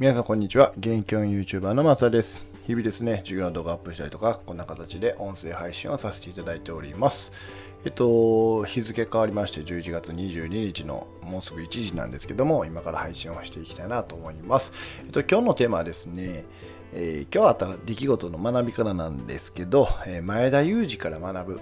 [0.00, 0.72] 皆さんこんにちは。
[0.78, 2.46] 現役教員 YouTuber のマサです。
[2.68, 7.32] 日々ですね、授業の動画アップしたりとか、こんな形で音声配信をさせていただいております。
[7.84, 14.70] えっと、日付変わりまして11月22日のもうすぐ1時なんですけども、今から配信をしていきたいなと思います。
[15.04, 16.44] えっと、今日のテーマはですね、
[16.92, 21.60] えー、今日あった出来事の学びからなんですけど、えー、前田裕二から学ぶ、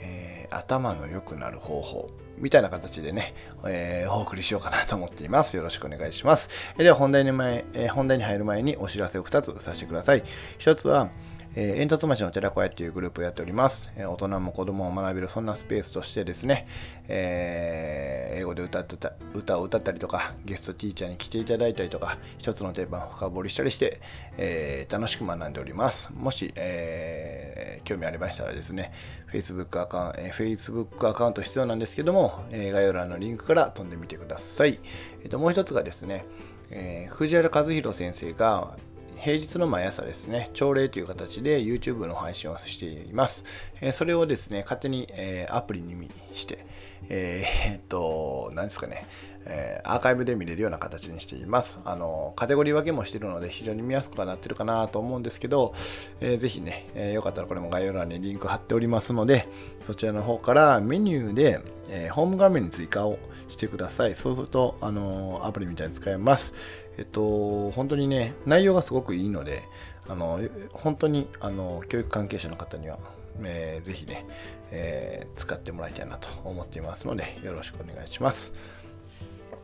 [0.00, 3.34] えー、頭の良くなる方法みたいな形でね、
[3.66, 5.56] えー、お送りしようかなと思っています。
[5.56, 6.48] よろしくお願いします。
[6.76, 10.22] えー、では本題に前、え、本題に入る前にお知らせを2つさせてください。
[10.58, 11.10] 1つは、
[11.54, 13.90] えー、煙突町の寺子屋っていうグループをやっております。
[13.96, 16.66] えー、大人も子供も学べるそんなスペースとしてですね、
[17.08, 24.00] えー、英語で歌ってた歌を歌ったりとか、ゲストティーチャーに来ていただいたりとか、一つのテーマを深掘りしたりして、
[24.36, 26.10] えー、楽しく学んでおります。
[26.14, 28.92] もし、えー、興味ありましたらですね、
[29.32, 34.80] Facebook アカウント、えー、Facebook アカウント必要なんですけども、えー、概要欄のリンクから飛んでみてください。
[35.22, 36.24] えー、ともう一つがですね、
[36.70, 38.76] えー、藤原和弘先生が
[39.20, 43.44] 平日の毎朝ですね、朝礼という形で YouTube の配信をしています。
[43.80, 46.64] えそれをですね、勝手に、えアプリにして、
[47.08, 49.06] えー、っと、何ですかね、
[49.48, 51.80] えアーカイブで見れるような形にしています。
[51.84, 55.74] あの、カテゴリー分けもしてるので非常に見やすくはなってるかなと思うんですけど、
[56.20, 59.48] えー、ぜひね、えー、よかったらこれも概要欄にリンク貼っておりますので、
[59.86, 64.14] そちらの方からメニューで、えー、ホーム画面に追加をしてください。
[64.14, 66.54] そうすると、あのアプリみたいに使えます。
[66.98, 69.62] えっと、本当にね、内容がすごくいいので、
[70.08, 70.40] あの
[70.72, 72.98] 本当にあの教育関係者の方には、
[73.42, 74.26] えー、ぜひね、
[74.70, 78.52] えー、使ってもらいたいなと思っていますので、よろしくお願いします。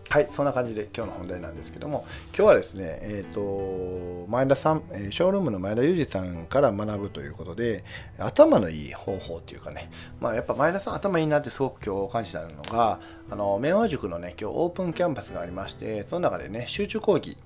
[0.09, 7.85] はい、そんな感じで今日の本題なんですけども、今日はですね、えっ、ー、と、前田さん、ショールームの前田裕二さんから学ぶということで、
[8.19, 17.37] 頭のいい方法っていうかね、まあやっぱ前田さん頭いいなってすごく今日感じたのが、あの、明和塾のね、今日オープンキャンパスがありまして、その中でね、集中講義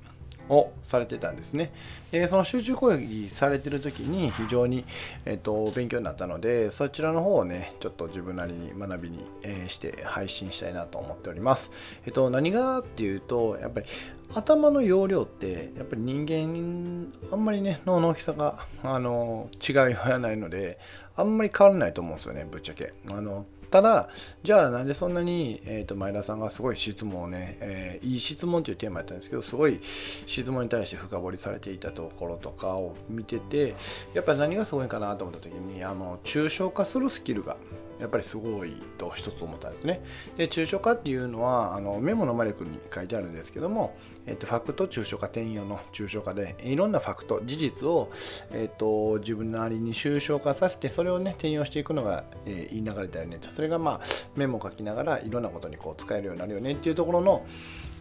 [0.49, 1.73] をされてたんですね。
[2.11, 4.85] でその集中講義されてる時に非常に、
[5.25, 11.71] えーと、勉強になったのでそちらの方をねちょっと自分なりに学びに、えー、して配信したいなと思っております。
[12.07, 13.87] えっ、ー、と何がっていうとやっぱり
[14.35, 20.79] 頭の容量ってやっぱり人間あんまりね脳の大きさがあの違いはないので
[21.17, 22.93] あんまり変わらないと思うんですよねぶっちゃけ。
[23.13, 24.09] あのただ
[24.43, 29.81] じゃあなんでそんなに、えーと、前田さんがすごい質問をね、えー、いい質問というテーマやったんですけどすごい
[30.27, 33.75] 質問に対して深掘りされていたところとかを見てて
[34.15, 37.57] やっぱり何がすごいかなと思った時にあの抽象化するスキルが
[37.99, 40.01] やっぱりすごいと一つ思ったんですね。
[40.37, 48.13] で抽象化っていうのはあのメモの魔力に書いてあるんですけども、えっと、ファクト抽象化転用の抽象化でいろんなファクト事実を、
[48.53, 54.01] えっと、自分なりに抽象化させてそれをね転用していくのが、えー、いい流れだよねとそれがまあ
[54.37, 57.45] メモ書きながらいろんなことにこう使えるようになるよねっていうところの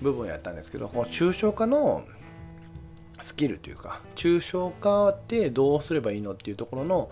[0.03, 2.03] 部分やったんですけどこの抽象化の
[3.21, 7.09] スキルというか抽象化ってどうすればいいのっていうところの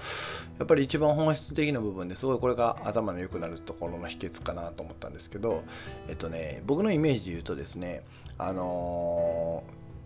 [0.59, 5.63] やっぱり一番本質的な部分ですごいこれが頭の良くなるところの秘訣かなと思ったんですけど
[6.07, 8.03] えっとね僕のイメージで言うとですね
[8.37, 9.63] あの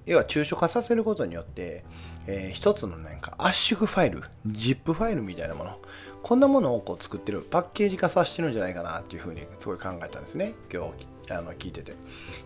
[0.09, 1.85] 要は抽象化させることによって、
[2.25, 5.77] えー、一つのなんか圧縮ファイル ZIP ファイルみたいなもの
[6.23, 11.91] こんなものをこう作ってるパッケージ化させてるんじゃないかなっていうふうにすごい考えたんですね今日あの聞いてて。
[11.91, 11.95] っ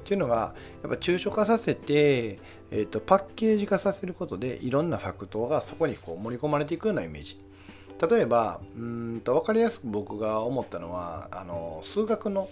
[0.03, 0.53] ていうのが
[0.83, 2.37] やっぱ抽象化させて、
[2.69, 7.39] えーと、パッケージ化させることでいろんなファクトがそこにこう盛り込まれていくようなイメージ。
[8.07, 12.49] 例えばうんと分かりやすく僕が思ったのはあの数学の、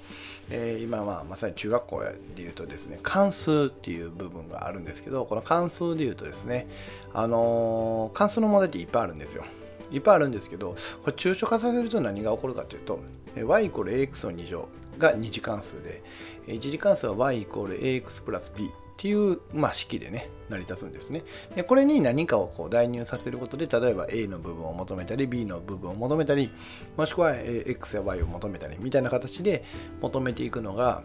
[0.49, 2.03] えー、今、まあ、まさに中学校
[2.35, 6.67] でいうとですね関数っていう部分があるんですけどこの関数でいうとですね
[7.13, 9.43] あの関数の問題っていっぱいあるんですよ。
[9.91, 12.99] いっぱいあるんですけどこれ抽象化させると何が起こるかというと
[13.45, 16.01] y イコール ax の2乗が2次関数で
[16.47, 21.23] 1次関数は y イコール ax プラス b っていう、まあ、式でね成り立つんですね。
[21.55, 26.51] でこれに何かをこう代入させることで例えば a の部分を求めたり b の部分を求めたり
[26.97, 29.63] もしくは x や y を求めたりみたいな形で
[30.01, 31.01] 求めていくのが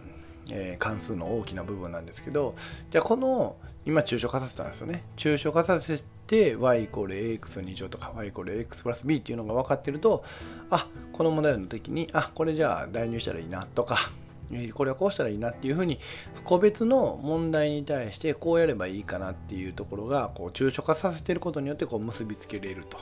[0.49, 2.55] えー、関数の大きな部分なんですけど
[2.89, 5.03] じゃあこの今抽象化させたんですよね。
[5.17, 10.23] 抽象化させて y イコール ax2 乗とか y イコール x プラス b っていうのが分かってると
[10.69, 14.11] あこの問題の時にあこれじゃあ代入したらいいなとか
[14.73, 15.99] これはこうしたらいいなっていうふうに
[16.45, 22.97] 個別の問題に対してこうやればいいかなっていうところがこう抽象化させてることによってこう結びつけれると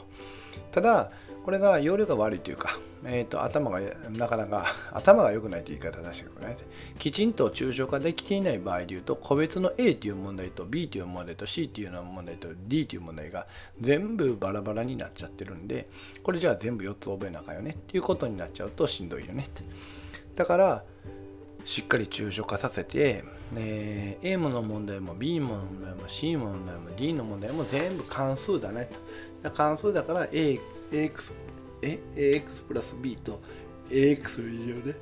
[0.71, 1.11] ただ
[1.45, 3.79] これが容量が悪いというか、えーと、頭が
[4.17, 6.55] なかなか頭が良くないという言い方はしてくない。
[6.97, 13.45] きちんと抽象化できていない場合で言うと個別の A という問題と B という問題と C という問題と D という問題が
[13.79, 15.87] 全部バラバラになっちゃってるんで
[16.23, 19.61] これじゃあ全部4つ覚えなあかんよねっていうことになっちゃうとしんどいよねって。
[20.33, 20.83] だから
[21.65, 23.23] しっかり抽象化させて、
[23.55, 28.89] え A の問題も B の問題も C の問題も D の問題も全部関数だね
[29.43, 29.51] と。
[29.51, 30.59] 関数だから A
[30.91, 31.33] AX,
[31.81, 33.41] え？AX プラス B と
[33.89, 34.93] AX の以上で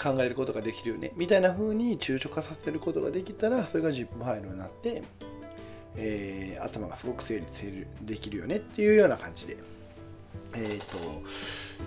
[0.00, 1.12] 考えることができるよね。
[1.16, 5.02] みたいな風に抽象化させることができたらそれが ZIP ファイルになって、
[5.96, 9.56] えー、頭がすごく整理できるよねっていうような感じで、
[10.54, 10.98] えーと、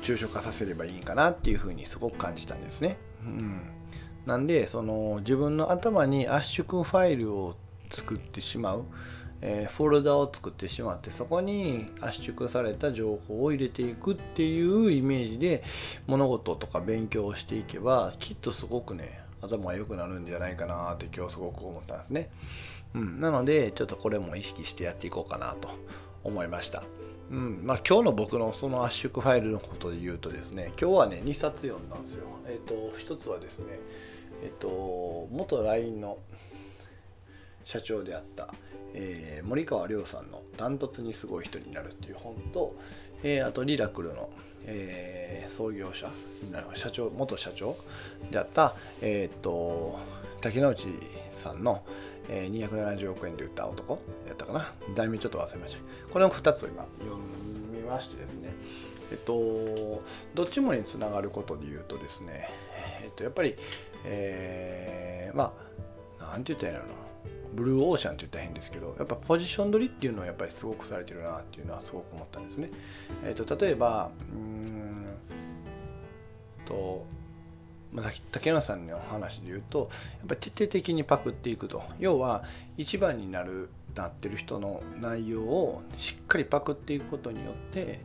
[0.02, 2.98] 抽象化させればいいかなっていう風にすごく感じたんですね。
[3.24, 3.62] うん、
[4.26, 7.56] なんでその自分の頭に圧縮ファイルを
[7.90, 8.86] 作ってしまう。
[9.46, 15.66] えー、フォルダを作ってしまってそこに圧縮された情報を入れていくっていうイメージで
[16.08, 22.30] 物事とか勉強をしていけばきっとすごくね頭が良くなるんじゃないかなって今日すごく思ったんですね。
[22.94, 25.68] うん、なのでちょっとこれも意識してやっていこうかなと
[26.24, 26.84] 思いました。
[27.32, 32.28] うんまあ、今日の僕のその圧縮ファイルのことで言うとですね今日はね2冊読んだんですよ。
[32.46, 33.80] えっ、ー、と1つはですね
[34.44, 36.18] えっ、ー、と元 LINE の
[37.64, 38.54] 社長であった
[38.94, 42.76] えー、森川亮さんの「ダントツにすごい人になる」っていう本と、
[43.24, 44.30] えー、あとリラクルの、
[44.66, 46.10] えー、創業者
[46.76, 47.76] 社長元社長
[48.32, 49.98] であった、え、っと
[50.44, 50.88] 竹之内
[51.32, 51.86] さんの、
[52.28, 53.94] えー、270億円で売った男
[54.28, 54.74] やったかな。
[54.94, 55.82] 題名ちょっと忘れました。
[56.12, 57.16] これの2つを今読
[57.72, 58.54] みましてですね。
[59.12, 60.04] えっと
[60.34, 62.50] どっちもにつながることで言うとですね
[63.04, 63.56] えっとやっぱり
[64.06, 65.54] えー、ま
[66.20, 66.94] あなんて言ったらいいの？
[67.54, 72.72] ブルーオーシャンって言ったら変ですけどやっぱポジション取りっていうのはやっぱりすごくされてるなっていうのはすごく思ったんですね。
[73.24, 75.06] えーと、例えばうん
[76.66, 77.06] と、
[78.32, 81.84] 竹野さんの話で言うとやっぱり徹底的にパクっていくと。
[82.00, 82.44] 要は
[82.78, 88.00] 一番になるなってる人の内容をしっかりパクっていくことによって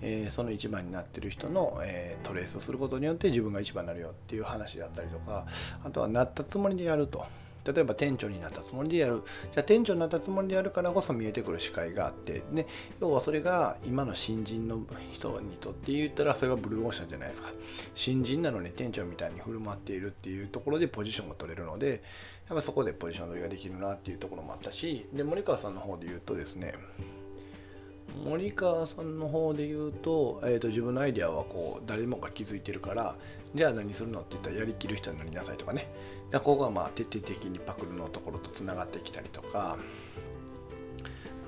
[0.00, 5.46] えー、その一番になってる人の、えー、トレースをすることによって自分が一番になるよっていう話だったりとか
[5.84, 7.26] あとはなったつもりでやると。
[7.72, 9.22] 例えば店長になったつもりでやる。
[9.52, 12.42] じゃあ店長になったつもりでやるからこそ見えてくる視界があって。
[12.50, 12.66] ね
[13.00, 14.80] 要はそれが今の新人の
[15.12, 17.50] 人にとって言ったらそれがブルーオーシャンじゃないですか。
[17.94, 22.02] 新人なのに店長みたいに振る舞っているっていうところでポジションが取れるので
[22.48, 25.06] やっぱそこでポジション取りができるなっていうところもあったし。
[25.12, 26.74] で森川さんの方で言うとですね
[28.24, 33.16] 森川さんの方で言うと,、えーと、自分のアイデアはこう誰もが気づいてるから
[33.54, 35.88] じゃあ何するのって言ったらやりきる人になりなさいとかね。
[36.32, 39.78] ここがまあ徹底的にパクルのところとつながってきたりとか。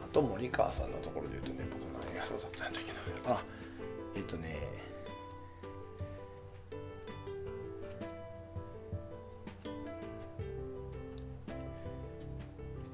[0.03, 3.45] あと森川さんのところで言うとね僕何がそうだったんだけなあ
[4.17, 4.59] えっ、ー、とね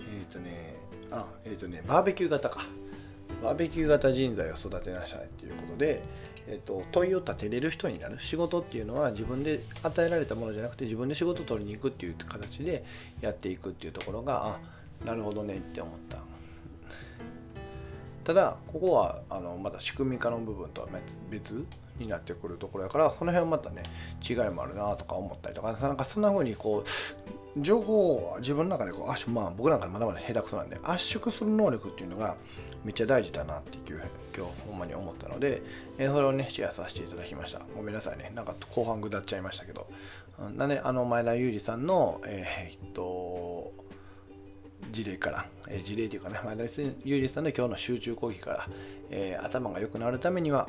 [0.00, 0.74] えっ、ー、とね
[1.10, 2.66] あえっ、ー、とねバーベキュー型か。
[3.42, 6.02] バーベキュー型人材を育てなさいっていうことで、
[6.48, 8.18] えーと、問いを立てれる人になる。
[8.20, 12.84] 仕事っていうのは自分で与えられたものじゃなくて自分で仕事を取りに行くっていう形で
[13.20, 14.58] やっていくっていうところが
[15.02, 16.18] あなるほどねって思った。
[18.24, 20.88] ただここはあのまた仕組み化の部分とは
[21.30, 21.64] 別
[21.96, 23.84] になってくるところやからその辺はまたね
[24.28, 26.88] 違いもあるなとか思ったりとかなんかそんな風にこう
[27.58, 32.36] 情報を自分の中でこう圧縮まあ僕なんかまだまだ下手くそなんで圧縮する能力っていうのが
[32.84, 34.02] めっちゃ大事だなっていう
[34.36, 35.62] 今日ほんまに思ったので、
[35.98, 37.60] えそれをねシェアさせていただきました。
[37.74, 38.30] ごめんなさいね。
[38.34, 39.86] なんか後半下っちゃいましたけど。
[40.56, 43.72] なんであの前田優里さんのえー、っと
[44.92, 46.62] 事例から、えー、事例というかね、前田
[47.04, 48.68] 優里さんの今日の集中講義から、
[49.10, 50.68] え、頭が良くなるためには、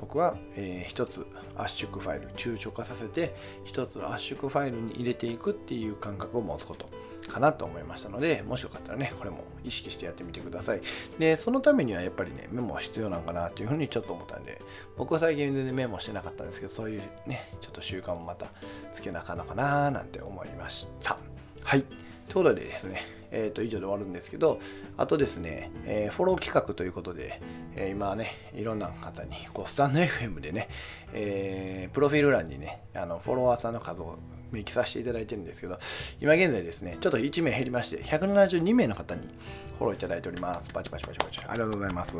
[0.00, 1.26] 僕は、えー、つ
[1.56, 6.88] 圧縮ファイル、抽象化させて、一つ圧縮ファイルに入れていくっていう感覚を持つこと
[7.28, 10.80] かなと思いましたので、もしよかったらね、これも意識してやってみてください。
[11.18, 14.60] で、そのためにはやっぱりね、メモは必要なのかなっていうふうにちょっと思ったんで、
[14.96, 18.46] 僕は最近全然メモしてなかったんですけど、そういうね、ちょっと習慣もまた
[18.92, 21.18] つけなあかんのかななんて思いました。
[21.62, 21.82] はい。
[21.82, 24.60] ということでですね、えー、と以上で終わるんですけど、
[24.96, 27.40] あとですね、えー、フォロー企画ということで、
[27.76, 30.68] えー、今ね、いろんな方に、こうスタンド FM でね、
[31.12, 34.18] えー、プロフィール欄にね、あのフォロワーさんの数を
[34.52, 35.78] 明記させていただいてるんですけど、
[36.20, 39.28] 今現在ですね、ちょっと1名減りまして、172名の方に
[39.78, 40.70] フォローいただいております。
[40.70, 41.40] パチパチパチパチ。
[41.46, 42.16] ありがとうございます。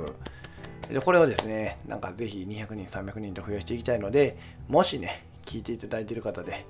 [0.88, 4.36] でこれをですね、なんかぜひ200人、300人と増やしていきたいので、
[4.68, 6.66] もしね、聞いていただいている方で、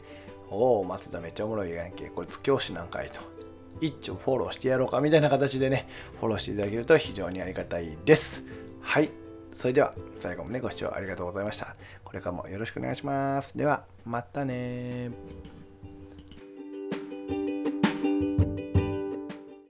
[0.50, 3.39] おお、松田めっちゃおもろいやんけ、これ教師なんかいと。
[3.80, 5.88] 一丁フォローしてやろうかみたいな形でね、
[6.20, 8.44] フォローしていただけると非常にありがたいです。
[8.80, 9.10] はい。
[9.52, 11.74] それでは最後もね、ご視聴ありがとうございました。
[12.04, 13.56] これからもよろしくお願いします。
[13.56, 15.10] では、またね